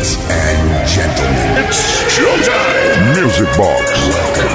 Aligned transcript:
And 0.00 0.86
gentlemen. 0.86 1.66
Music 3.20 3.48
Box. 3.56 4.48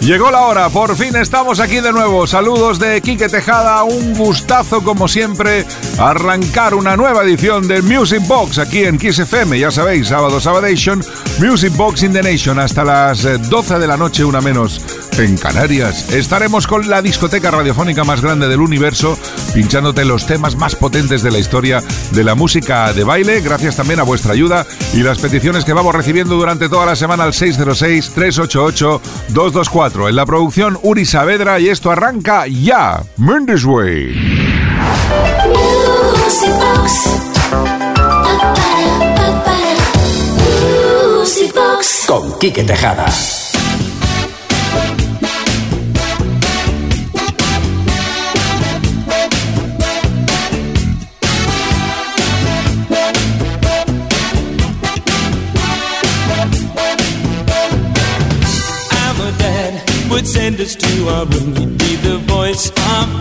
Llegó 0.00 0.30
la 0.30 0.46
hora, 0.46 0.70
por 0.70 0.96
fin 0.96 1.14
estamos 1.16 1.60
aquí 1.60 1.80
de 1.80 1.92
nuevo. 1.92 2.26
Saludos 2.26 2.78
de 2.78 3.02
Quique 3.02 3.28
Tejada, 3.28 3.82
un 3.82 4.14
gustazo 4.14 4.82
como 4.82 5.08
siempre 5.08 5.66
arrancar 5.98 6.74
una 6.74 6.96
nueva 6.96 7.24
edición 7.24 7.66
de 7.66 7.82
Music 7.82 8.24
Box 8.26 8.58
aquí 8.58 8.84
en 8.84 8.98
Kiss 8.98 9.18
FM, 9.18 9.58
ya 9.58 9.72
sabéis, 9.72 10.08
sábado 10.08 10.40
Sabadation, 10.40 11.02
Music 11.40 11.74
Box 11.76 12.04
in 12.04 12.12
the 12.12 12.22
Nation 12.22 12.58
hasta 12.58 12.84
las 12.84 13.22
12 13.50 13.74
eh, 13.74 13.78
de 13.78 13.86
la 13.86 13.96
noche, 13.96 14.22
una 14.24 14.40
menos 14.40 14.82
en 15.18 15.36
Canarias. 15.36 16.12
Estaremos 16.12 16.66
con 16.68 16.88
la 16.88 17.02
discoteca 17.02 17.50
radiofónica 17.50 18.04
más 18.04 18.20
grande 18.20 18.46
del 18.48 18.60
universo, 18.60 19.18
pinchándote 19.54 20.04
los 20.04 20.26
temas 20.26 20.54
más 20.56 20.76
potentes 20.76 21.22
de 21.22 21.32
la 21.32 21.38
historia 21.38 21.82
de 22.12 22.24
la 22.24 22.36
música 22.36 22.92
de 22.92 23.02
baile, 23.02 23.40
gracias 23.40 23.74
también 23.76 23.98
a 23.98 24.04
vuestra 24.04 24.32
ayuda 24.32 24.64
y 24.94 25.02
las 25.02 25.18
peticiones 25.18 25.64
que 25.64 25.72
vamos 25.72 25.92
recibiendo 25.94 26.36
durante 26.36 26.68
toda 26.68 26.86
la 26.86 26.94
semana 26.94 27.24
al 27.24 27.32
606-388-224. 27.32 30.08
En 30.08 30.16
la 30.16 30.26
producción 30.26 30.78
Uri 30.82 31.04
Saavedra 31.04 31.58
y 31.58 31.68
esto 31.68 31.90
arranca 31.90 32.46
ya. 32.46 33.02
Mendes 33.16 33.64
Way. 33.64 34.38
Con 42.06 42.38
Quique 42.38 42.64
Tejada. 42.64 43.06
would 60.10 60.26
send 60.26 60.60
us 60.60 60.76
to 60.76 61.08
our 61.08 61.24
room. 61.24 61.54
He'd 61.56 61.78
be 61.78 61.96
the 61.96 62.18
voice 62.26 62.70
of. 62.70 63.18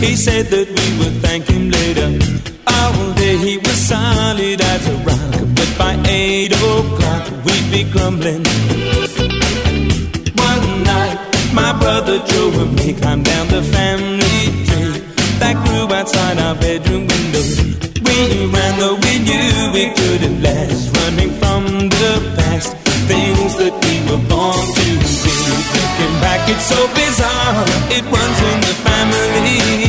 He 0.00 0.14
said 0.14 0.46
that 0.46 0.68
we 0.68 0.86
would 0.98 1.16
thank 1.22 1.46
him 1.46 1.70
later. 1.70 2.08
Oh, 2.66 2.92
All 2.92 3.14
day 3.14 3.36
he 3.36 3.56
was 3.58 3.78
solid 3.88 4.60
as 4.60 4.82
a 4.88 4.96
rock, 5.08 5.34
but 5.56 5.70
by 5.78 5.94
eight 6.08 6.52
o'clock 6.52 7.24
we'd 7.44 7.68
be 7.72 7.82
grumbling. 7.90 8.44
One 10.48 10.66
night, 10.84 11.18
my 11.54 11.72
brother 11.80 12.18
Joe 12.30 12.52
and 12.62 12.74
me 12.76 12.92
climbed 12.94 13.24
down 13.24 13.48
the 13.48 13.62
family 13.62 14.40
tree 14.68 15.00
that 15.40 15.56
grew 15.64 15.86
outside 15.96 16.38
our 16.38 16.54
bedroom 16.56 17.08
window. 17.08 17.44
We 18.06 18.46
ran 18.52 18.72
though 18.78 18.96
we 19.00 19.14
knew 19.26 19.72
we 19.72 19.84
couldn't 19.96 20.42
last, 20.42 20.94
running 20.98 21.32
from 21.40 21.88
the 21.88 22.12
past, 22.36 22.76
things 23.08 23.56
that 23.56 23.74
we 23.84 23.94
were 24.08 24.22
born 24.28 24.60
to 24.76 24.86
be. 25.00 25.14
Looking 25.76 26.14
back, 26.20 26.48
it's 26.52 26.66
so 26.68 26.80
bizarre. 26.94 27.64
It 27.96 28.04
runs 28.04 28.38
in 28.50 28.58
the 28.60 28.74
family. 28.86 29.85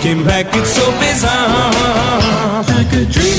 Are 0.00 0.08
Looking 0.08 0.24
back, 0.24 0.46
it's 0.56 0.70
so 0.70 0.90
bizarre. 0.98 2.62
Like 2.64 2.92
a 2.92 3.04
dream 3.04 3.29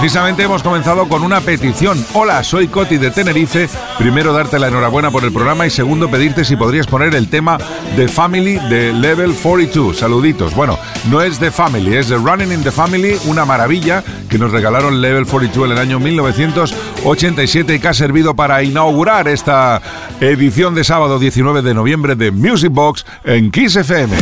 Precisamente 0.00 0.44
hemos 0.44 0.62
comenzado 0.62 1.08
con 1.08 1.24
una 1.24 1.40
petición. 1.40 1.98
Hola, 2.14 2.44
soy 2.44 2.68
Coti 2.68 2.98
de 2.98 3.10
Tenerife. 3.10 3.68
Primero, 3.98 4.32
darte 4.32 4.60
la 4.60 4.68
enhorabuena 4.68 5.10
por 5.10 5.24
el 5.24 5.32
programa 5.32 5.66
y 5.66 5.70
segundo, 5.70 6.08
pedirte 6.08 6.44
si 6.44 6.54
podrías 6.54 6.86
poner 6.86 7.16
el 7.16 7.28
tema 7.28 7.58
The 7.96 8.06
Family 8.06 8.60
de 8.70 8.92
Level 8.92 9.34
42. 9.34 9.98
Saluditos. 9.98 10.54
Bueno, 10.54 10.78
no 11.10 11.20
es 11.20 11.40
The 11.40 11.50
Family, 11.50 11.96
es 11.96 12.06
The 12.06 12.14
Running 12.14 12.52
in 12.52 12.62
the 12.62 12.70
Family, 12.70 13.18
una 13.26 13.44
maravilla 13.44 14.04
que 14.30 14.38
nos 14.38 14.52
regalaron 14.52 15.00
Level 15.00 15.26
42 15.26 15.66
en 15.66 15.72
el 15.72 15.78
año 15.78 15.98
1987 15.98 17.74
y 17.74 17.78
que 17.80 17.88
ha 17.88 17.94
servido 17.94 18.36
para 18.36 18.62
inaugurar 18.62 19.26
esta 19.26 19.82
edición 20.20 20.76
de 20.76 20.84
sábado 20.84 21.18
19 21.18 21.62
de 21.62 21.74
noviembre 21.74 22.14
de 22.14 22.30
Music 22.30 22.70
Box 22.70 23.04
en 23.24 23.50
Kiss 23.50 23.74
FM. 23.74 24.16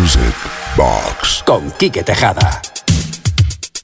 Music 0.00 0.53
Box 0.76 1.44
con 1.46 1.70
Quique 1.72 2.02
Tejada. 2.02 2.60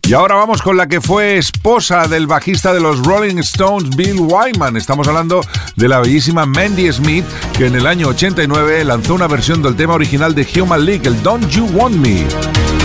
Y 0.08 0.12
ahora 0.12 0.34
vamos 0.34 0.60
con 0.60 0.76
la 0.76 0.88
que 0.88 1.00
fue 1.00 1.38
esposa 1.38 2.08
del 2.08 2.26
bajista 2.26 2.72
de 2.72 2.80
los 2.80 3.06
Rolling 3.06 3.38
Stones, 3.38 3.94
Bill 3.94 4.18
Wyman. 4.18 4.76
Estamos 4.76 5.06
hablando 5.06 5.40
de 5.76 5.88
la 5.88 6.00
bellísima 6.00 6.46
Mandy 6.46 6.92
Smith, 6.92 7.24
que 7.56 7.66
en 7.66 7.76
el 7.76 7.86
año 7.86 8.08
89 8.08 8.84
lanzó 8.84 9.14
una 9.14 9.28
versión 9.28 9.62
del 9.62 9.76
tema 9.76 9.94
original 9.94 10.34
de 10.34 10.48
Human 10.60 10.84
League, 10.84 11.06
el 11.06 11.22
Don't 11.22 11.48
You 11.50 11.66
Want 11.66 11.94
Me. 11.94 12.79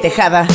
Tejada. 0.00 0.46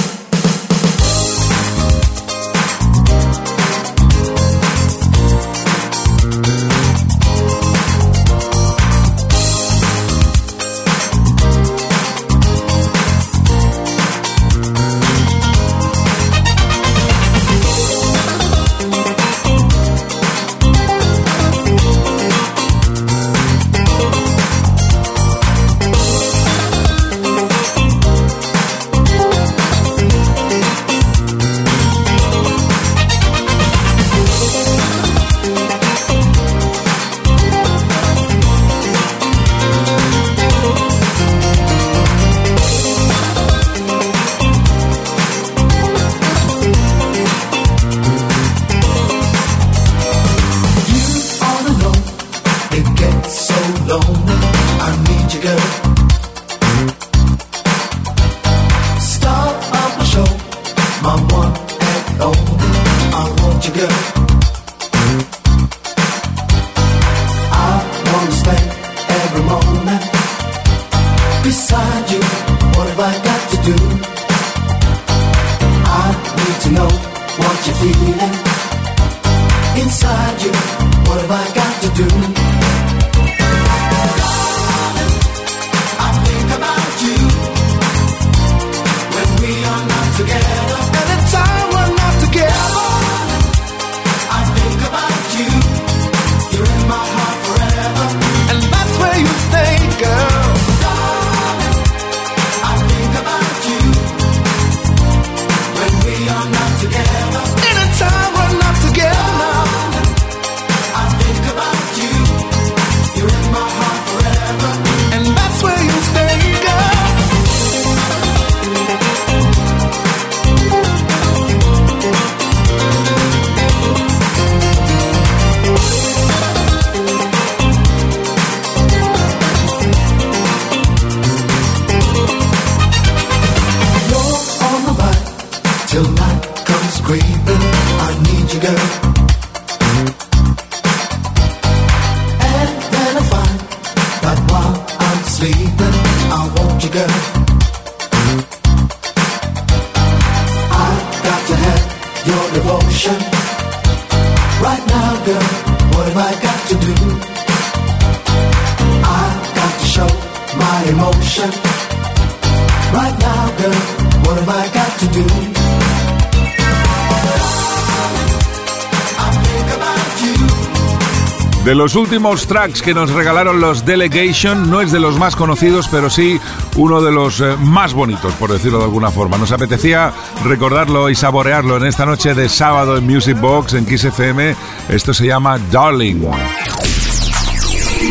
Los 171.85 171.94
últimos 171.94 172.47
tracks 172.47 172.81
que 172.81 172.95
nos 172.95 173.11
regalaron 173.11 173.61
los 173.61 173.85
Delegation, 173.85 174.71
no 174.71 174.81
es 174.81 174.92
de 174.92 174.99
los 174.99 175.19
más 175.19 175.35
conocidos, 175.35 175.87
pero 175.87 176.09
sí 176.09 176.42
uno 176.77 176.99
de 176.99 177.11
los 177.11 177.42
eh, 177.42 177.56
más 177.59 177.94
bonitos, 177.94 178.33
por 178.39 178.51
decirlo 178.51 178.80
de 178.80 178.85
alguna 178.85 179.11
forma. 179.11 179.37
Nos 179.37 179.51
apetecía 179.51 180.11
recordarlo 180.44 181.11
y 181.11 181.15
saborearlo 181.15 181.77
en 181.77 181.85
esta 181.85 182.07
noche 182.07 182.33
de 182.33 182.49
sábado 182.49 182.97
en 182.97 183.06
Music 183.06 183.39
Box, 183.39 183.75
en 183.75 183.85
Kiss 183.85 184.04
FM. 184.04 184.56
Esto 184.89 185.13
se 185.13 185.27
llama 185.27 185.59
Darling. 185.69 186.23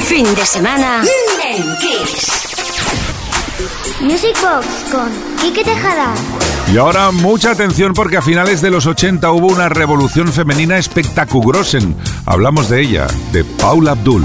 Fin 0.05 0.33
de 0.37 0.47
semana 0.47 1.03
en 1.45 1.77
Kiss. 1.79 2.44
Music 4.01 4.37
Box 4.43 4.67
con 4.91 5.09
Quique 5.41 5.65
Tejada. 5.65 6.15
Y 6.73 6.79
ahora 6.79 7.11
mucha 7.11 7.51
atención 7.51 7.93
porque 7.93 8.17
a 8.17 8.23
finales 8.23 8.61
de 8.63 8.71
los 8.71 8.87
80 8.87 9.31
hubo 9.33 9.49
una 9.49 9.69
revolución 9.69 10.33
femenina 10.33 10.79
espectacugrosen. 10.79 11.97
Hablamos 12.27 12.69
de 12.69 12.81
ella, 12.81 13.07
de 13.33 13.45
Paula 13.45 13.93
Abdul. 13.93 14.25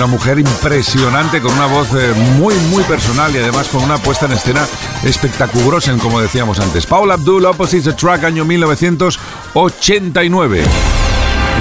Una 0.00 0.06
mujer 0.06 0.38
impresionante 0.38 1.42
con 1.42 1.52
una 1.52 1.66
voz 1.66 1.92
eh, 1.92 2.14
muy, 2.38 2.54
muy 2.70 2.82
personal 2.84 3.36
y 3.36 3.38
además 3.38 3.68
con 3.68 3.82
una 3.82 3.98
puesta 3.98 4.24
en 4.24 4.32
escena 4.32 4.66
espectaculosa, 5.04 5.94
como 5.98 6.22
decíamos 6.22 6.58
antes. 6.58 6.86
Paula 6.86 7.12
Abdul, 7.14 7.44
Opposite 7.44 7.92
Track, 7.92 8.24
año 8.24 8.46
1989. 8.46 10.64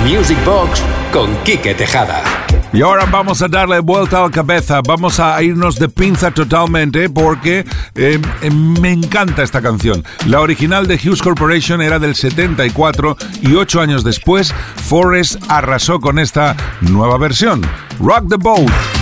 Music 0.05 0.37
Box 0.45 0.81
con 1.11 1.35
Quique 1.43 1.75
Tejada. 1.75 2.23
Y 2.71 2.81
ahora 2.81 3.05
vamos 3.11 3.41
a 3.41 3.49
darle 3.49 3.79
vuelta 3.79 4.19
a 4.19 4.27
la 4.27 4.31
cabeza, 4.31 4.79
vamos 4.87 5.19
a 5.19 5.43
irnos 5.43 5.77
de 5.77 5.89
pinza 5.89 6.31
totalmente 6.31 7.09
porque 7.09 7.65
eh, 7.95 8.19
eh, 8.41 8.51
me 8.51 8.91
encanta 8.91 9.43
esta 9.43 9.61
canción. 9.61 10.03
La 10.25 10.41
original 10.41 10.87
de 10.87 10.95
Hughes 10.95 11.21
Corporation 11.21 11.81
era 11.81 11.99
del 11.99 12.15
74 12.15 13.17
y 13.41 13.55
ocho 13.55 13.81
años 13.81 14.03
después 14.03 14.53
Forrest 14.87 15.41
arrasó 15.47 15.99
con 15.99 16.19
esta 16.19 16.55
nueva 16.81 17.17
versión. 17.17 17.61
Rock 17.99 18.29
the 18.29 18.37
Boat. 18.37 18.98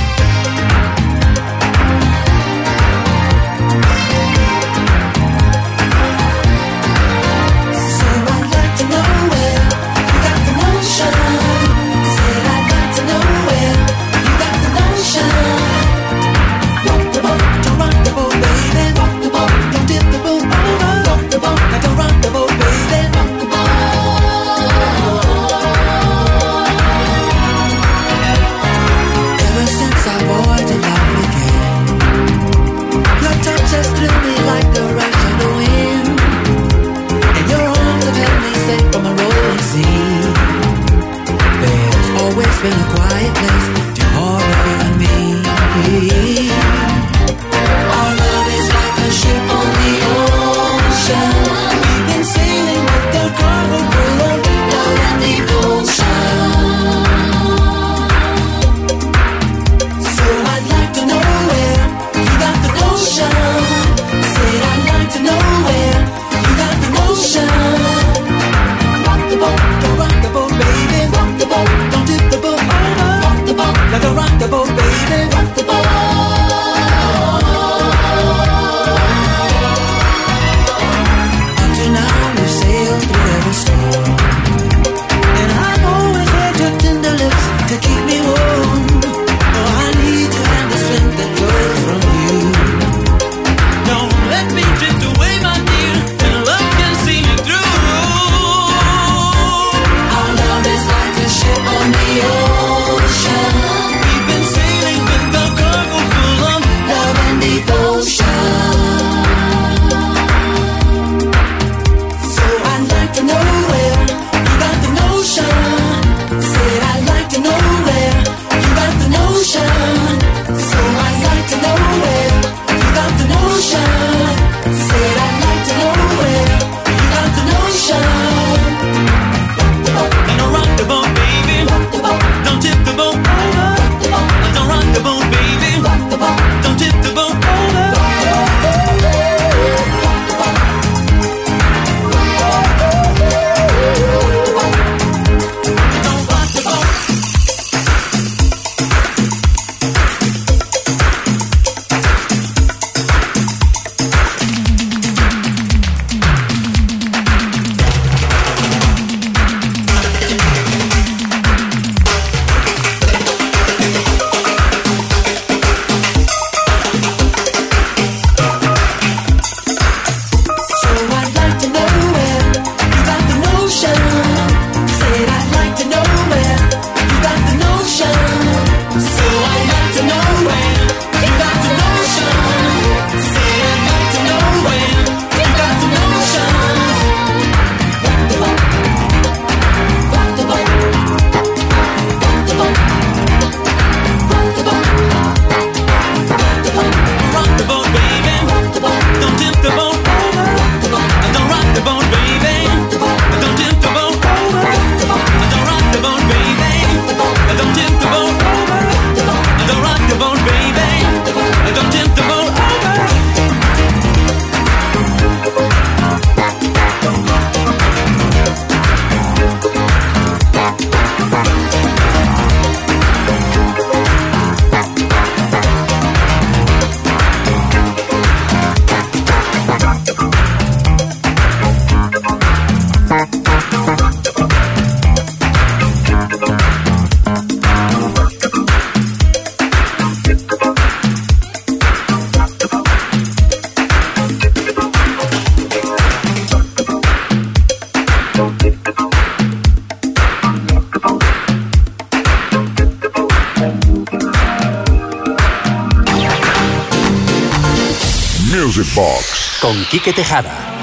Con 259.61 259.83
Quique 259.85 260.13
Tejada. 260.13 260.76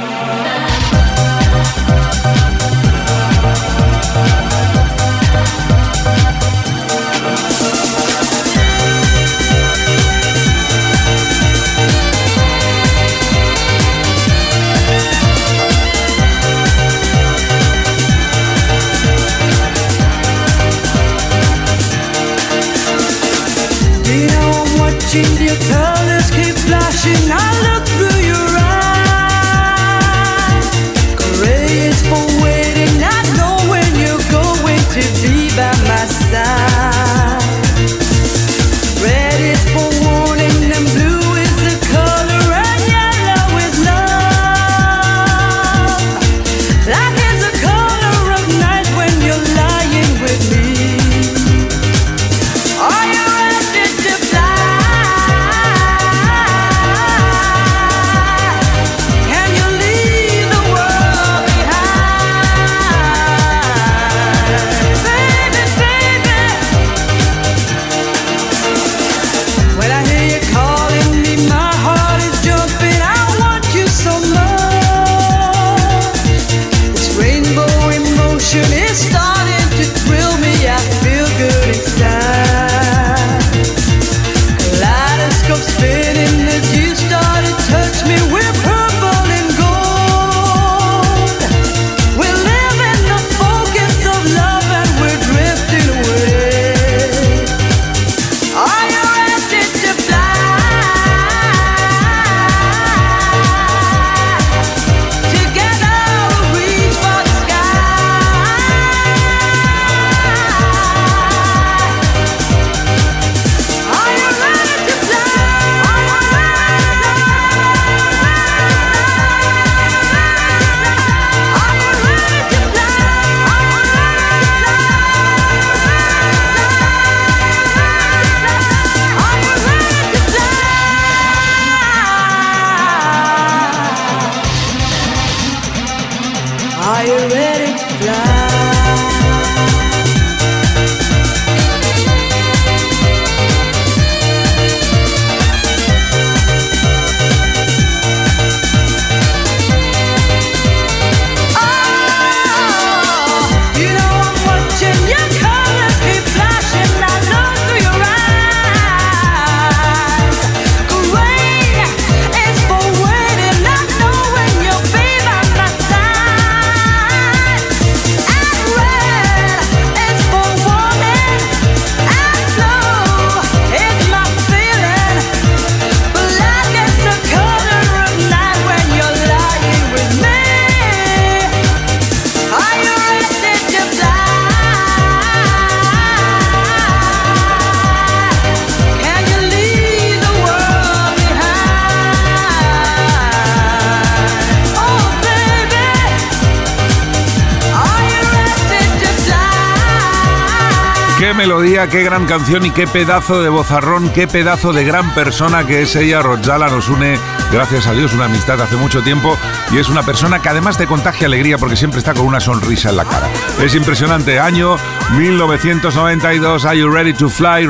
Melodía, 201.47 201.89
qué 201.89 202.03
gran 202.03 202.25
canción 202.25 202.65
y 202.65 202.71
qué 202.71 202.87
pedazo 202.87 203.43
de 203.43 203.51
bozarrón, 203.51 204.09
qué 204.15 204.27
pedazo 204.27 204.73
de 204.73 204.83
gran 204.83 205.13
persona 205.15 205.67
que 205.67 205.83
es 205.83 205.95
ella. 205.95 206.23
Rodzala 206.23 206.69
nos 206.69 206.89
une, 206.89 207.19
gracias 207.53 207.87
a 207.87 207.93
Dios, 207.93 208.15
una 208.15 208.25
amistad 208.25 208.59
hace 208.63 208.77
mucho 208.77 209.03
tiempo 209.03 209.37
y 209.71 209.77
es 209.77 209.91
una 209.91 210.03
persona 210.03 210.41
que 210.41 210.49
además 210.49 210.79
te 210.79 210.87
contagia 210.87 211.27
alegría 211.27 211.59
porque 211.59 211.77
siempre 211.77 211.99
está 211.99 212.15
con 212.15 212.25
una 212.25 212.41
sonrisa 212.41 212.89
en 212.89 212.97
la 212.97 213.05
cara. 213.05 213.29
Es 213.63 213.75
impresionante. 213.75 214.41
Año 214.41 214.77
1992. 215.19 216.65
Are 216.65 216.79
you 216.79 216.89
ready 216.89 217.13
to 217.13 217.29
fly, 217.29 217.67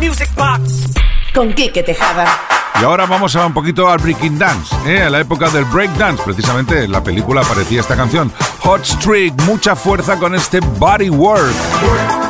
music 0.00 0.28
box. 0.34 0.88
Con 1.32 1.52
Quique 1.52 1.84
Tejada. 1.84 2.59
Y 2.80 2.84
ahora 2.84 3.06
vamos 3.06 3.34
a 3.36 3.46
un 3.46 3.52
poquito 3.52 3.90
al 3.90 3.98
breaking 3.98 4.38
dance, 4.38 4.74
¿eh? 4.86 5.02
a 5.02 5.10
la 5.10 5.20
época 5.20 5.48
del 5.50 5.64
break 5.64 5.90
dance. 5.96 6.22
Precisamente 6.22 6.84
en 6.84 6.92
la 6.92 7.02
película 7.02 7.40
aparecía 7.40 7.80
esta 7.80 7.96
canción. 7.96 8.32
Hot 8.60 8.84
Streak, 8.84 9.42
mucha 9.42 9.74
fuerza 9.74 10.16
con 10.16 10.34
este 10.34 10.60
body 10.60 11.10
work. 11.10 12.29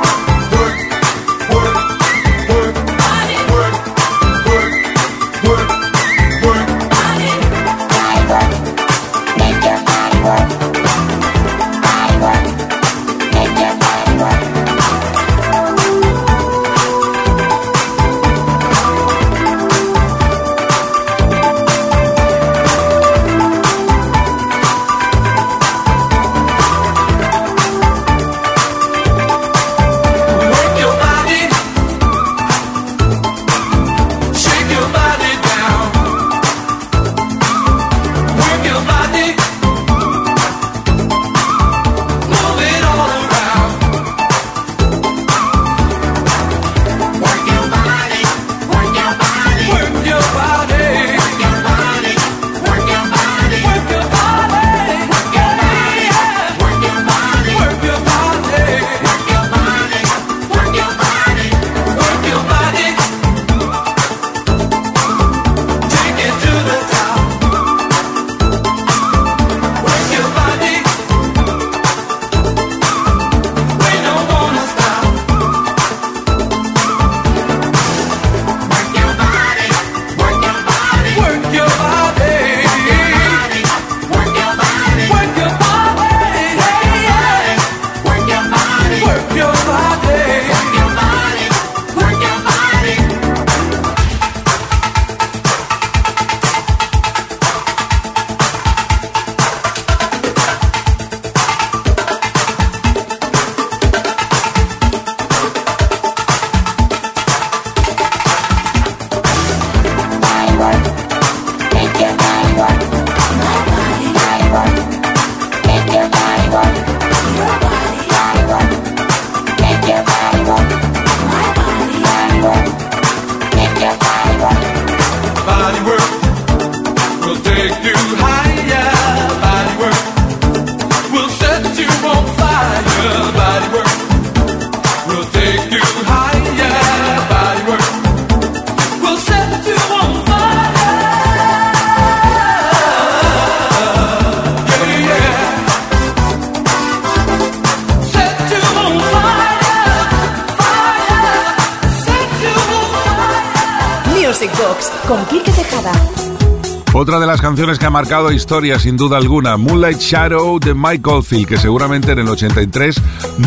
Historia 158.33 158.77
sin 158.81 158.97
duda 158.97 159.19
alguna, 159.19 159.57
Moonlight 159.57 160.01
Shadow 160.01 160.59
de 160.59 160.75
Michael 160.75 161.23
Field, 161.23 161.47
que 161.47 161.57
seguramente 161.57 162.11
en 162.11 162.19
el 162.19 162.29
83 162.29 163.01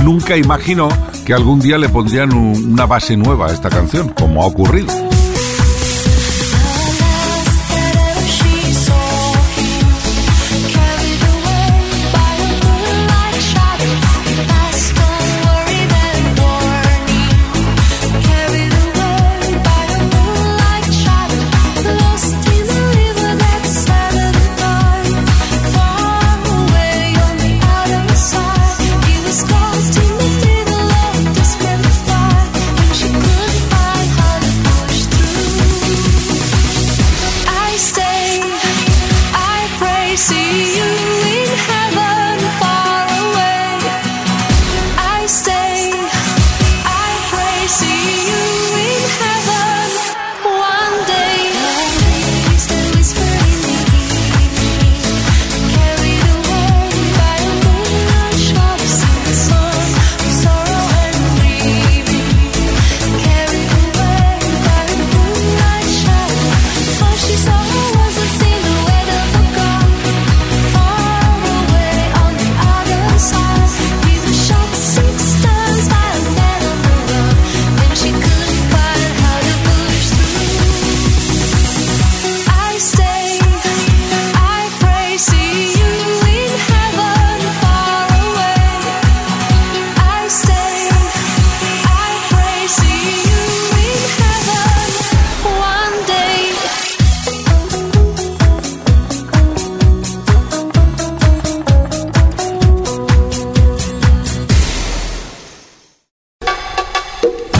nunca 0.03 0.37
imaginó 0.37 0.87
que 1.25 1.33
algún 1.33 1.59
día 1.59 1.77
le 1.77 1.89
pondrían 1.89 2.33
una 2.33 2.85
base 2.85 3.17
nueva 3.17 3.47
a 3.47 3.51
esta 3.51 3.69
canción, 3.69 4.09
como 4.09 4.41
ha 4.41 4.45
ocurrido. 4.45 5.12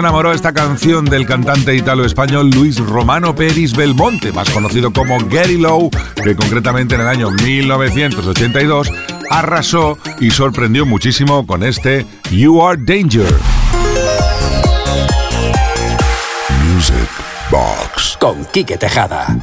Nos 0.00 0.08
enamoró 0.08 0.32
esta 0.32 0.54
canción 0.54 1.04
del 1.04 1.26
cantante 1.26 1.74
italo-español 1.74 2.48
Luis 2.48 2.78
Romano 2.78 3.34
Peris 3.34 3.76
Belmonte, 3.76 4.32
más 4.32 4.48
conocido 4.48 4.94
como 4.94 5.18
Gary 5.28 5.58
Lowe, 5.58 5.90
que 6.24 6.34
concretamente 6.34 6.94
en 6.94 7.02
el 7.02 7.06
año 7.06 7.30
1982 7.30 8.90
arrasó 9.28 9.98
y 10.18 10.30
sorprendió 10.30 10.86
muchísimo 10.86 11.46
con 11.46 11.62
este 11.62 12.06
You 12.30 12.62
Are 12.62 12.80
Danger. 12.82 13.30
Music 16.72 16.94
Box. 17.50 18.16
Con 18.18 18.42
Quique 18.46 18.78
Tejada. 18.78 19.36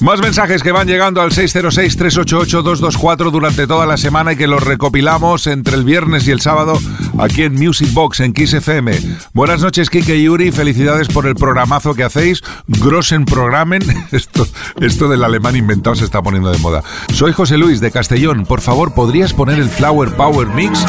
Más 0.00 0.20
mensajes 0.20 0.62
que 0.62 0.72
van 0.72 0.86
llegando 0.86 1.22
al 1.22 1.30
606-388-224 1.30 3.30
durante 3.30 3.66
toda 3.66 3.86
la 3.86 3.96
semana 3.96 4.32
y 4.32 4.36
que 4.36 4.46
los 4.46 4.62
recopilamos 4.62 5.46
entre 5.46 5.76
el 5.76 5.84
viernes 5.84 6.26
y 6.26 6.30
el 6.30 6.40
sábado 6.40 6.78
aquí 7.18 7.42
en 7.42 7.54
Music 7.54 7.92
Box 7.92 8.20
en 8.20 8.32
Kiss 8.32 8.54
FM. 8.54 8.98
Buenas 9.32 9.60
noches, 9.60 9.90
Kike 9.90 10.16
y 10.16 10.24
Yuri. 10.24 10.52
Felicidades 10.52 11.08
por 11.08 11.26
el 11.26 11.34
programazo 11.34 11.94
que 11.94 12.04
hacéis. 12.04 12.42
Grossen 12.66 13.24
Programen. 13.24 13.82
Esto, 14.12 14.46
esto 14.80 15.08
del 15.08 15.24
alemán 15.24 15.56
inventado 15.56 15.96
se 15.96 16.04
está 16.04 16.22
poniendo 16.22 16.50
de 16.50 16.58
moda. 16.58 16.82
Soy 17.12 17.32
José 17.32 17.56
Luis 17.56 17.80
de 17.80 17.90
Castellón. 17.90 18.46
Por 18.46 18.60
favor, 18.60 18.94
¿podrías 18.94 19.32
poner 19.32 19.58
el 19.58 19.68
Flower 19.68 20.14
Power 20.14 20.48
Mix? 20.48 20.84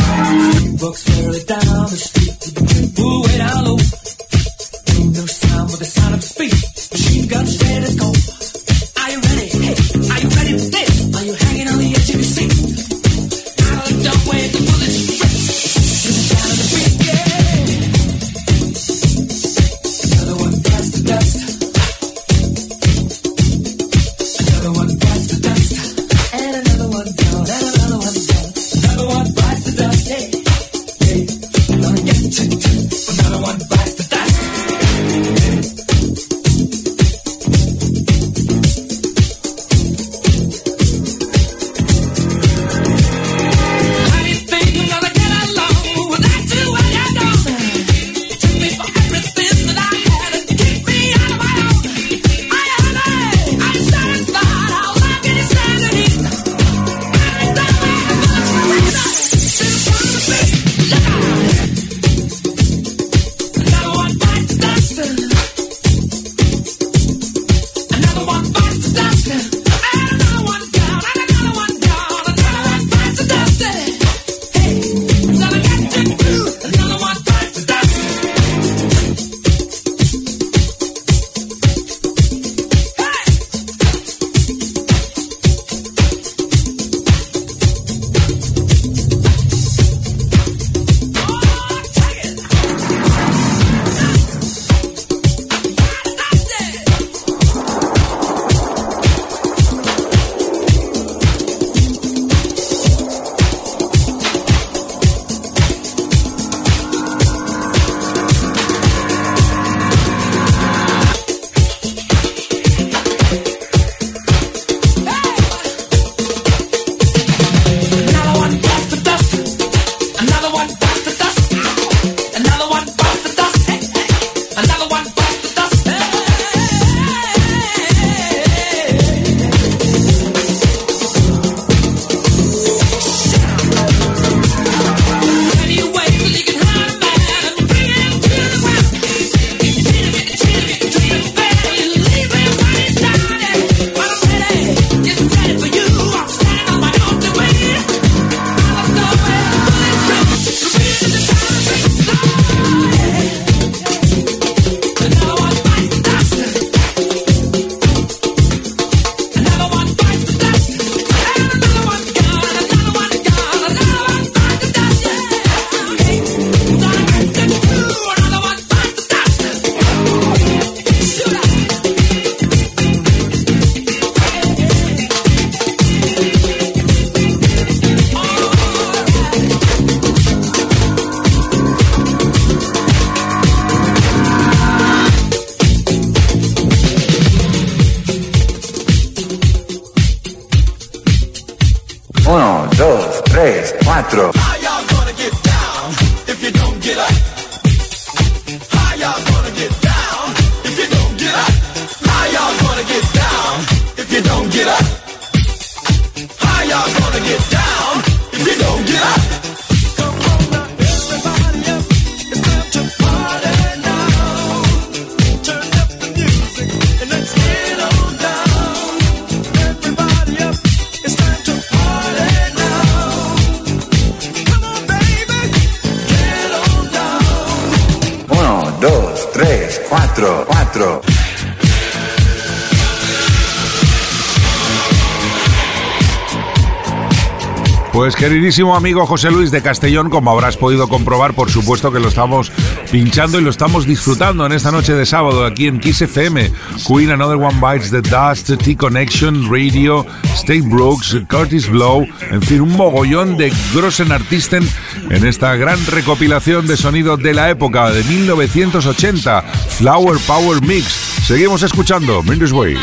Queridísimo 238.29 238.75
amigo 238.75 239.05
José 239.05 239.29
Luis 239.29 239.51
de 239.51 239.61
Castellón, 239.61 240.09
como 240.09 240.31
habrás 240.31 240.57
podido 240.57 240.89
comprobar, 240.89 241.35
por 241.35 241.51
supuesto 241.51 241.91
que 241.91 241.99
lo 241.99 242.07
estamos 242.07 242.51
pinchando 242.91 243.39
y 243.39 243.43
lo 243.43 243.51
estamos 243.51 243.85
disfrutando 243.85 244.47
en 244.47 244.51
esta 244.51 244.71
noche 244.71 244.95
de 244.95 245.05
sábado 245.05 245.45
aquí 245.45 245.67
en 245.67 245.79
Kiss 245.79 246.01
FM. 246.01 246.51
Queen, 246.87 247.11
Another 247.11 247.37
One 247.37 247.59
Bites 247.61 247.91
the 247.91 248.01
Dust, 248.01 248.49
T-Connection, 248.63 249.47
Radio, 249.47 250.07
State 250.33 250.63
Brooks, 250.63 251.15
Curtis 251.29 251.69
Blow, 251.69 252.07
en 252.31 252.41
fin, 252.41 252.61
un 252.61 252.75
mogollón 252.75 253.37
de 253.37 253.53
grossen 253.75 254.11
artisten 254.11 254.67
en 255.11 255.23
esta 255.23 255.55
gran 255.55 255.77
recopilación 255.85 256.65
de 256.65 256.77
sonido 256.77 257.17
de 257.17 257.31
la 257.31 257.51
época 257.51 257.91
de 257.91 258.03
1980, 258.05 259.43
Flower 259.77 260.17
Power 260.25 260.63
Mix. 260.63 260.87
Seguimos 261.27 261.61
escuchando 261.61 262.23
Mindy's 262.23 262.51
Way. 262.51 262.75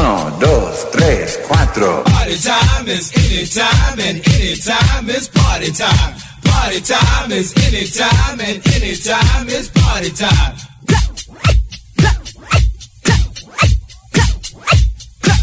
Uno, 0.00 0.30
dos, 0.40 0.90
tres, 0.92 1.38
cuatro. 1.46 2.02
Party 2.04 2.36
time 2.38 2.88
is 2.88 3.12
anytime 3.14 4.00
and 4.00 4.26
anytime 4.32 5.10
is 5.10 5.28
party 5.28 5.70
time. 5.72 6.14
Party 6.42 6.80
time 6.80 7.30
is 7.30 7.52
anytime 7.68 8.40
and 8.40 8.66
anytime 8.74 9.48
is 9.50 9.68
party 9.68 10.10
time. 10.10 10.56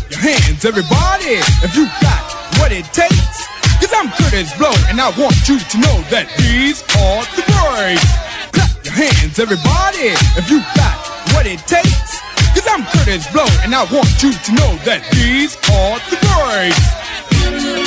Your 0.10 0.20
hands, 0.22 0.66
everybody, 0.66 1.38
if 1.62 1.76
you 1.76 1.86
got 2.02 2.24
what 2.58 2.72
it 2.72 2.86
takes. 2.86 3.46
Cause 3.80 3.94
I'm 3.94 4.10
Curtis 4.10 4.58
Blow, 4.58 4.74
and 4.90 5.00
I 5.00 5.10
want 5.20 5.38
you 5.48 5.60
to 5.60 5.78
know 5.78 6.02
that 6.10 6.34
these 6.40 6.82
are 6.98 7.22
the 7.38 7.46
breaks. 7.46 8.10
Clap 8.54 8.86
your 8.86 8.94
hands, 9.06 9.38
everybody, 9.38 10.18
if 10.34 10.50
you 10.50 10.62
got 10.76 10.98
what 11.36 11.46
it 11.46 11.60
takes. 11.68 12.17
Cause 12.58 12.68
I'm 12.74 12.84
Curtis 12.86 13.32
Blow, 13.32 13.46
and 13.62 13.76
I 13.76 13.84
want 13.94 14.24
you 14.24 14.34
to 14.34 14.52
know 14.54 14.78
that 14.82 15.06
these 15.14 15.56
are 15.70 16.00
the 16.10 16.18
Papa, 16.26 17.87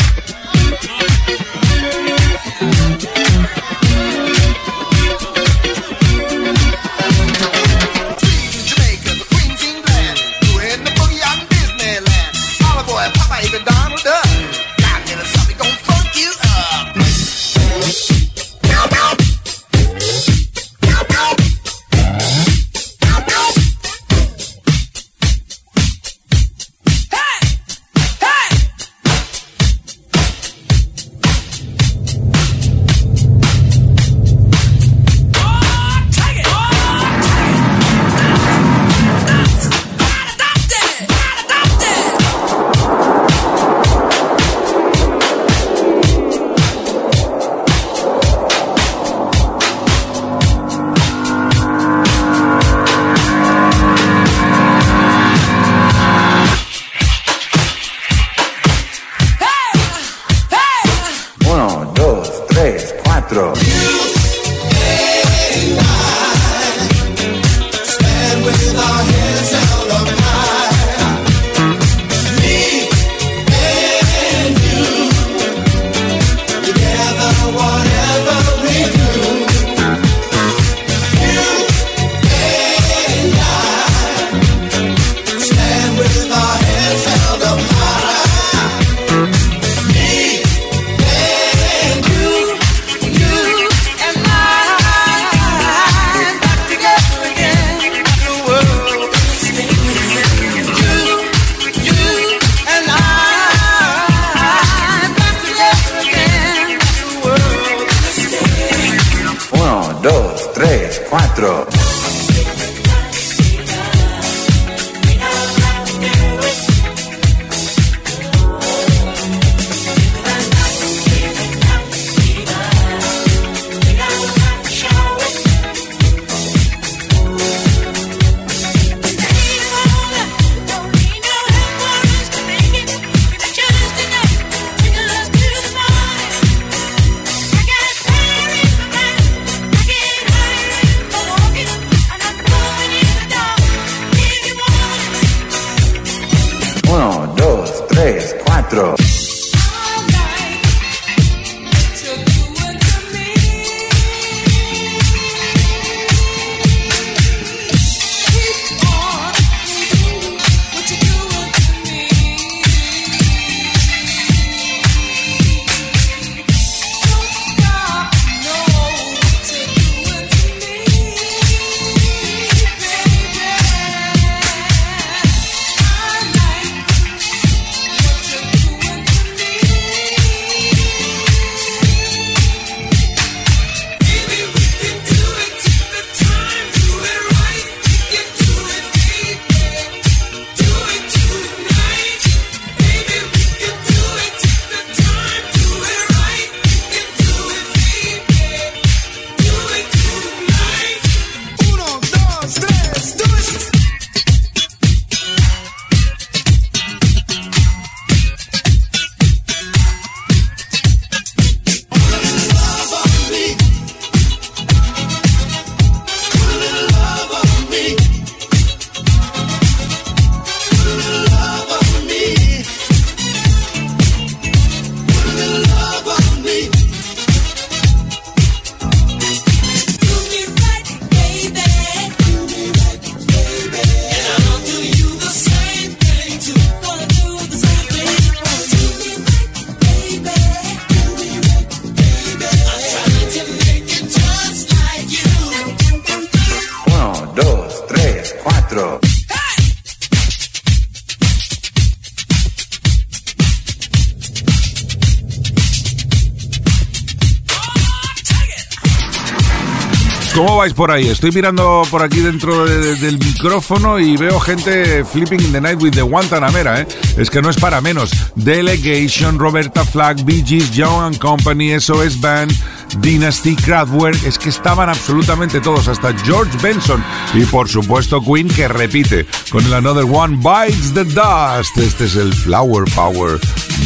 vais 260.61 260.75
por 260.75 260.91
ahí? 260.91 261.09
Estoy 261.09 261.33
mirando 261.33 261.83
por 261.91 262.03
aquí 262.03 262.21
dentro 262.21 262.67
de- 262.67 262.95
del 262.97 263.19
micrófono 263.19 263.99
y 263.99 264.19
veo 264.19 264.39
gente 264.41 265.03
flipping 265.07 265.41
in 265.41 265.53
the 265.53 265.61
night 265.61 265.81
with 265.81 265.93
the 265.93 266.03
Guantanamera, 266.03 266.83
¿eh? 266.83 266.87
Es 267.17 267.31
que 267.31 267.41
no 267.41 267.49
es 267.49 267.57
para 267.57 267.81
menos. 267.81 268.11
Delegation, 268.35 269.39
Roberta 269.39 269.87
Flack, 269.87 270.23
Bee 270.27 270.45
Gees, 270.47 270.71
Young 270.73 271.03
and 271.03 271.19
Company, 271.19 271.73
SOS 271.81 272.21
Band, 272.21 272.53
Dynasty, 272.99 273.57
Kraftwerk, 273.57 274.23
es 274.25 274.39
que 274.39 274.51
estaban 274.51 274.91
absolutamente 274.91 275.63
todos, 275.63 275.89
hasta 275.89 276.13
George 276.25 276.55
Benson 276.61 277.03
y 277.33 277.47
por 277.47 277.67
supuesto 277.67 278.21
Queen 278.23 278.49
que 278.49 278.69
repite 278.69 279.27
con 279.51 279.65
el 279.65 279.73
Another 279.73 280.05
One 280.05 280.37
Bites 280.37 280.93
the 280.93 281.05
Dust. 281.05 281.75
Este 281.79 282.05
es 282.05 282.17
el 282.17 282.35
Flower 282.35 282.85
Power 282.95 283.41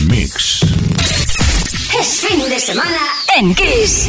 Mix. 0.07 0.63
Es 2.01 2.21
fin 2.27 2.41
de 2.49 2.59
semana 2.59 2.99
en 3.39 3.55
Kiss. 3.55 4.09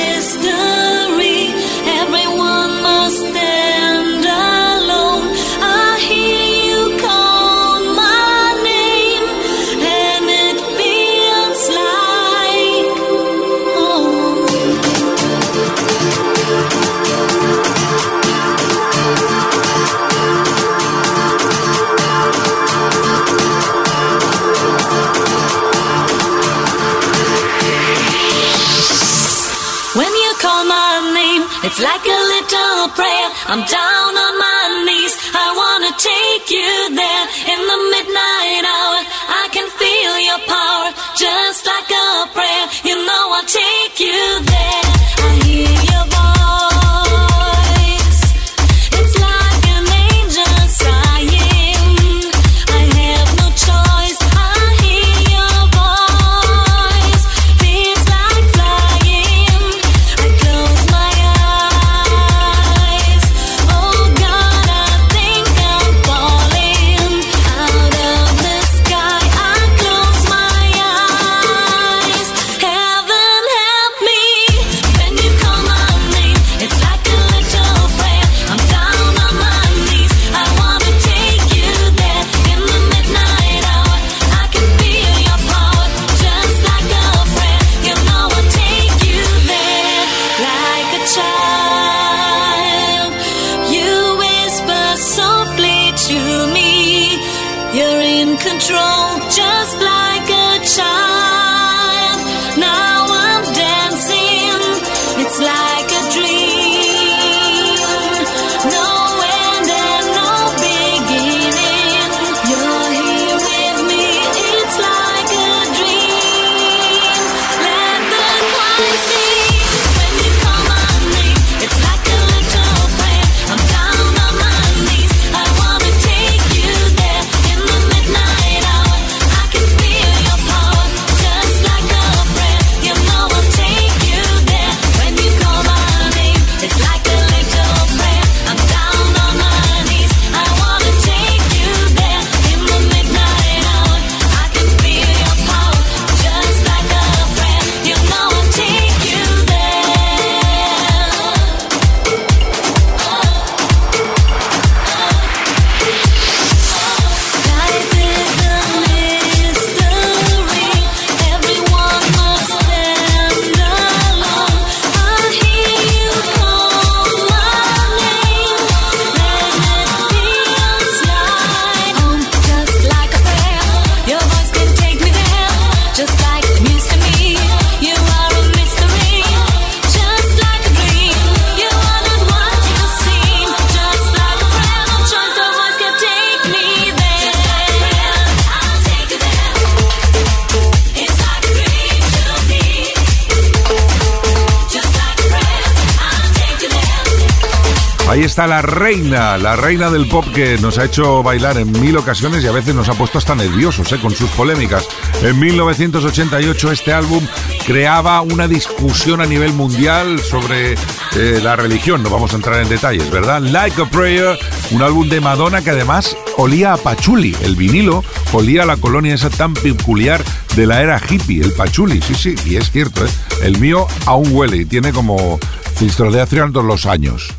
está 198.31 198.47
la 198.47 198.61
reina, 198.61 199.37
la 199.37 199.57
reina 199.57 199.89
del 199.89 200.07
pop 200.07 200.23
que 200.33 200.57
nos 200.57 200.77
ha 200.77 200.85
hecho 200.85 201.21
bailar 201.21 201.57
en 201.57 201.69
mil 201.81 201.97
ocasiones 201.97 202.41
y 202.41 202.47
a 202.47 202.53
veces 202.53 202.73
nos 202.73 202.87
ha 202.87 202.93
puesto 202.93 203.17
hasta 203.17 203.35
nerviosos 203.35 203.91
¿eh? 203.91 203.99
con 203.99 204.15
sus 204.15 204.29
polémicas. 204.29 204.87
En 205.21 205.37
1988 205.37 206.71
este 206.71 206.93
álbum 206.93 207.27
creaba 207.67 208.21
una 208.21 208.47
discusión 208.47 209.19
a 209.19 209.25
nivel 209.25 209.51
mundial 209.51 210.17
sobre 210.21 210.75
eh, 211.17 211.41
la 211.43 211.57
religión, 211.57 212.03
no 212.03 212.09
vamos 212.09 212.31
a 212.31 212.37
entrar 212.37 212.61
en 212.61 212.69
detalles, 212.69 213.11
¿verdad? 213.11 213.41
Like 213.41 213.81
a 213.81 213.85
Prayer, 213.89 214.39
un 214.71 214.81
álbum 214.81 215.09
de 215.09 215.19
Madonna 215.19 215.61
que 215.61 215.71
además 215.71 216.15
olía 216.37 216.71
a 216.71 216.77
pachuli, 216.77 217.35
el 217.43 217.57
vinilo 217.57 218.01
olía 218.31 218.63
a 218.63 218.65
la 218.65 218.77
colonia 218.77 219.13
esa 219.13 219.29
tan 219.29 219.53
peculiar 219.53 220.23
de 220.55 220.67
la 220.67 220.81
era 220.81 221.01
hippie, 221.05 221.41
el 221.41 221.51
pachuli, 221.51 222.01
sí, 222.01 222.15
sí, 222.15 222.35
y 222.45 222.55
es 222.55 222.71
cierto, 222.71 223.05
¿eh? 223.05 223.09
el 223.43 223.59
mío 223.59 223.87
aún 224.05 224.29
huele 224.31 224.55
y 224.55 224.65
tiene 224.65 224.93
como 224.93 225.37
cistodeación 225.75 226.53
todos 226.53 226.65
los 226.65 226.85
años. 226.85 227.33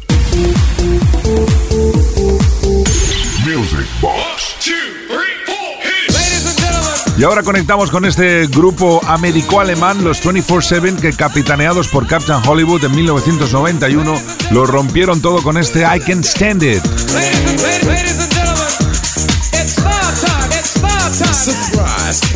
Y 7.18 7.24
ahora 7.24 7.42
conectamos 7.42 7.90
con 7.90 8.04
este 8.04 8.46
grupo 8.46 9.00
américo-alemán, 9.06 10.02
los 10.02 10.24
24-7, 10.24 10.98
que 10.98 11.12
capitaneados 11.12 11.88
por 11.88 12.06
Captain 12.06 12.40
Hollywood 12.44 12.84
en 12.84 12.96
1991, 12.96 14.14
lo 14.50 14.66
rompieron 14.66 15.20
todo 15.20 15.42
con 15.42 15.58
este 15.58 15.82
I 15.82 16.00
Can 16.00 16.24
Stand 16.24 16.62
It. 16.62 18.31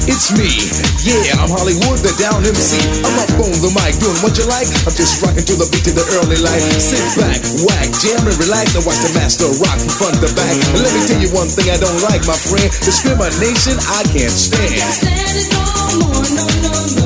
It's 0.06 0.32
me. 0.34 0.50
Yeah, 1.02 1.38
I'm 1.42 1.50
Hollywood, 1.50 1.98
the 2.02 2.14
down 2.18 2.42
MC. 2.42 2.78
I'm 3.02 3.14
up 3.22 3.30
on 3.42 3.54
the 3.62 3.70
mic, 3.74 3.98
doing 3.98 4.18
what 4.22 4.34
you 4.38 4.46
like. 4.46 4.66
I'm 4.86 4.94
just 4.94 5.22
rocking 5.22 5.44
to 5.46 5.54
the 5.58 5.66
beat 5.70 5.86
to 5.86 5.92
the 5.94 6.06
early 6.18 6.38
light. 6.38 6.62
Sit 6.78 7.02
back, 7.18 7.42
whack, 7.66 7.90
jam 7.98 8.22
and 8.26 8.38
relax 8.38 8.74
and 8.74 8.86
watch 8.86 8.98
the 9.02 9.12
master 9.14 9.50
rock 9.62 9.78
from 9.78 9.92
front 9.92 10.16
to 10.22 10.30
back. 10.34 10.56
And 10.74 10.82
let 10.82 10.92
me 10.94 11.02
tell 11.06 11.20
you 11.20 11.30
one 11.34 11.50
thing 11.50 11.70
I 11.70 11.78
don't 11.78 12.00
like, 12.06 12.22
my 12.26 12.38
friend. 12.38 12.70
Discrimination, 12.82 13.78
I 13.90 14.02
can't 14.10 14.34
stand. 14.34 14.74
Can't 14.74 14.94
stand 14.94 15.34
it 15.34 15.48
no 15.52 15.62
more, 16.02 16.26
no, 16.34 16.46
no, 16.62 16.74
no. 17.02 17.05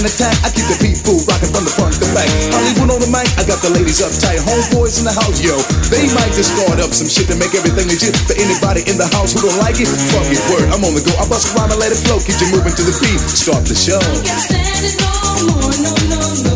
And 0.00 0.08
attack. 0.08 0.32
I 0.40 0.48
keep 0.48 0.64
the 0.64 0.80
people 0.80 1.20
rocking 1.28 1.52
from 1.52 1.68
the 1.68 1.72
front 1.76 1.92
to 2.00 2.08
back. 2.16 2.26
Hollywood 2.48 2.88
on 2.96 3.00
the 3.04 3.10
mic, 3.12 3.28
I 3.36 3.44
got 3.44 3.60
the 3.60 3.68
ladies 3.68 4.00
uptight. 4.00 4.40
Homeboys 4.40 4.96
in 4.96 5.04
the 5.04 5.12
house, 5.12 5.44
yo. 5.44 5.60
They 5.92 6.08
might 6.16 6.32
just 6.32 6.56
start 6.56 6.80
up 6.80 6.96
some 6.96 7.06
shit 7.06 7.28
to 7.28 7.36
make 7.36 7.52
everything 7.52 7.84
legit. 7.84 8.16
For 8.24 8.32
anybody 8.40 8.80
in 8.88 8.96
the 8.96 9.06
house 9.12 9.36
who 9.36 9.44
don't 9.44 9.60
like 9.60 9.76
it, 9.76 9.88
fuck 10.08 10.24
it, 10.32 10.40
word. 10.48 10.72
I'm 10.72 10.80
on 10.88 10.96
the 10.96 11.04
go. 11.04 11.12
I 11.20 11.28
bust 11.28 11.52
a 11.52 11.60
rhyme 11.60 11.68
and 11.68 11.80
let 11.80 11.92
it 11.92 12.00
flow. 12.00 12.16
Keep 12.16 12.40
you 12.40 12.48
moving 12.56 12.72
to 12.72 12.84
the 12.84 12.96
beat. 12.96 13.20
Start 13.20 13.68
the 13.68 13.76
show. 13.76 14.00
Can't 14.24 14.40
stand 14.40 14.84
it 14.88 14.96
no 14.96 15.12
more, 15.52 15.74
no, 15.84 15.92
no, 16.08 16.20
no. 16.48 16.50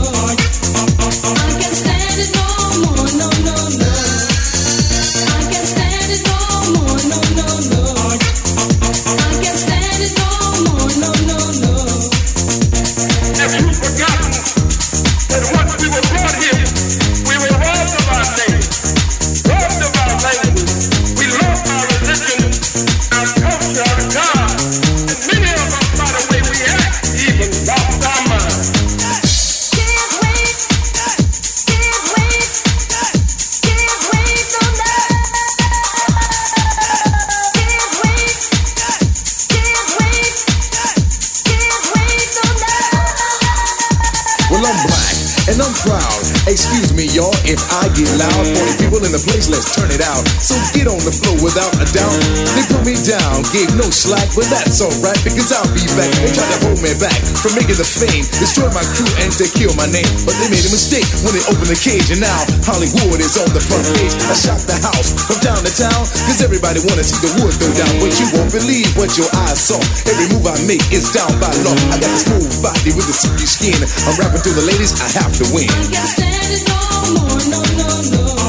Gave 53.55 53.71
no 53.79 53.87
slack, 53.87 54.27
but 54.35 54.51
that's 54.51 54.83
alright 54.83 55.23
because 55.23 55.55
I'll 55.55 55.71
be 55.71 55.87
back. 55.95 56.11
They 56.19 56.35
tried 56.35 56.51
to 56.59 56.59
hold 56.67 56.83
me 56.83 56.91
back 56.99 57.15
from 57.39 57.55
making 57.55 57.79
the 57.79 57.87
fame, 57.87 58.27
destroy 58.43 58.67
my 58.75 58.83
crew 58.99 59.07
and 59.23 59.31
they 59.39 59.47
kill 59.47 59.71
my 59.79 59.87
name. 59.87 60.11
But 60.27 60.35
they 60.43 60.51
made 60.51 60.67
a 60.67 60.75
mistake 60.75 61.07
when 61.23 61.39
they 61.39 61.45
opened 61.47 61.71
the 61.71 61.79
cage, 61.79 62.11
and 62.11 62.19
now 62.19 62.35
Hollywood 62.67 63.23
is 63.23 63.39
on 63.39 63.47
the 63.55 63.63
front 63.63 63.87
page. 63.95 64.11
I 64.27 64.35
shot 64.35 64.59
the 64.67 64.75
house 64.83 65.15
from 65.31 65.39
town 65.39 65.63
to 65.63 65.71
town 65.71 66.03
because 66.27 66.43
everybody 66.43 66.83
wanna 66.83 67.07
see 67.07 67.23
the 67.23 67.31
wood 67.39 67.55
throw 67.55 67.71
down. 67.79 67.95
But 68.03 68.19
you 68.19 68.27
won't 68.35 68.51
believe 68.51 68.91
what 68.99 69.15
your 69.15 69.31
eyes 69.47 69.63
saw. 69.63 69.79
Every 70.11 70.27
move 70.35 70.51
I 70.51 70.59
make 70.67 70.83
is 70.91 71.15
down 71.15 71.31
by 71.39 71.55
law. 71.63 71.79
I 71.95 72.03
got 72.03 72.11
this 72.11 72.27
smooth 72.27 72.51
body 72.59 72.91
with 72.91 73.07
a 73.07 73.15
silky 73.15 73.47
skin. 73.47 73.79
I'm 74.11 74.19
rapping 74.19 74.43
to 74.43 74.51
the 74.51 74.67
ladies, 74.67 74.99
I 74.99 75.07
have 75.23 75.31
to 75.39 75.47
win. 75.55 75.71
I 75.71 75.79
can't 75.95 76.11
stand 76.11 76.51
it 76.51 76.67
no 76.67 76.83
more, 77.23 77.39
no, 77.55 77.61
no, 77.79 77.89
no. 78.19 78.44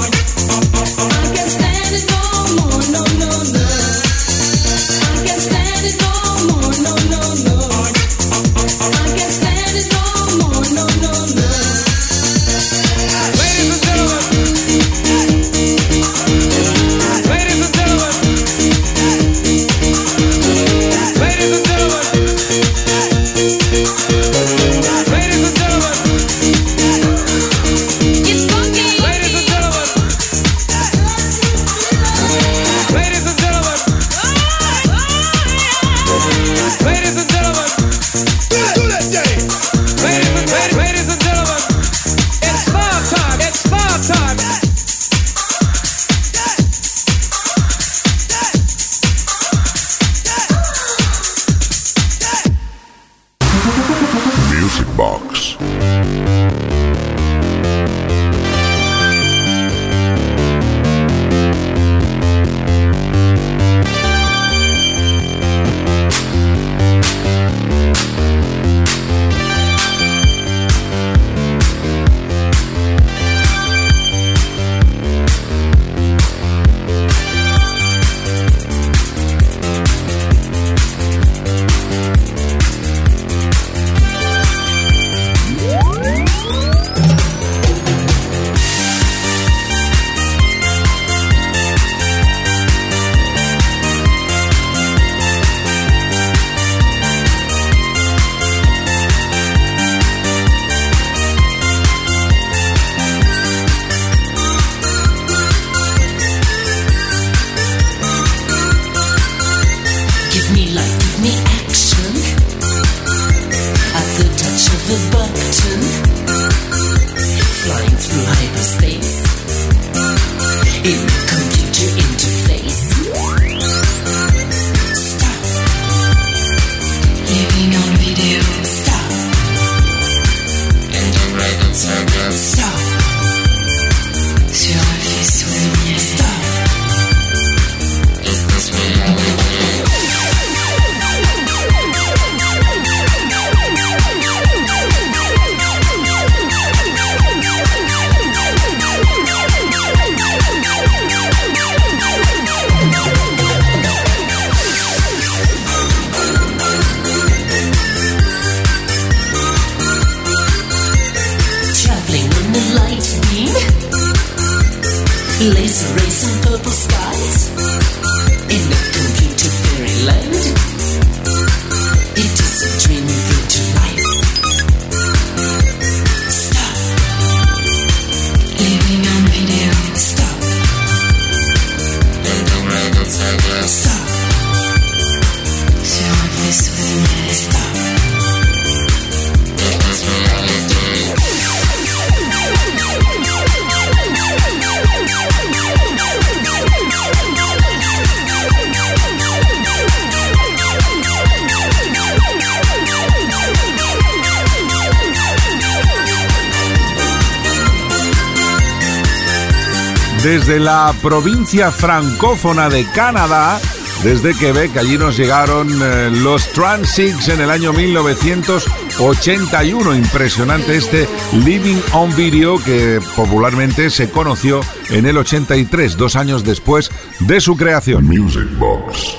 desde 210.25 210.59
la 210.59 210.93
provincia 211.03 211.71
francófona 211.71 212.67
de 212.67 212.83
Canadá, 212.89 213.61
desde 214.03 214.35
Quebec. 214.35 214.75
Allí 214.75 214.97
nos 214.97 215.15
llegaron 215.17 215.69
eh, 215.69 216.09
los 216.11 216.51
Transix 216.51 217.29
en 217.29 217.41
el 217.41 217.51
año 217.51 217.73
1981. 217.73 219.95
Impresionante 219.95 220.77
este 220.77 221.07
Living 221.31 221.77
on 221.93 222.15
Video 222.15 222.57
que 222.57 222.99
popularmente 223.15 223.91
se 223.91 224.09
conoció 224.09 224.61
en 224.89 225.05
el 225.05 225.19
83, 225.19 225.95
dos 225.95 226.15
años 226.15 226.43
después 226.43 226.89
de 227.19 227.39
su 227.39 227.55
creación. 227.55 228.07
Music 228.07 228.49
Box. 228.57 229.17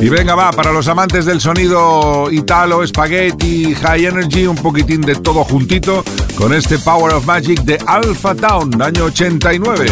Y 0.00 0.08
venga 0.08 0.34
va, 0.34 0.50
para 0.52 0.72
los 0.72 0.88
amantes 0.88 1.26
del 1.26 1.40
sonido 1.40 2.30
italo, 2.30 2.86
spaghetti, 2.86 3.74
high 3.74 4.06
energy, 4.06 4.46
un 4.46 4.56
poquitín 4.56 5.02
de 5.02 5.16
todo 5.16 5.44
juntito, 5.44 6.02
con 6.36 6.52
este 6.52 6.78
Power 6.78 7.14
of 7.14 7.26
Magic 7.26 7.62
de 7.62 7.78
Alpha 7.86 8.34
Town, 8.34 8.80
año 8.82 9.04
89. 9.04 9.86